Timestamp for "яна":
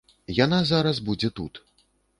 0.37-0.59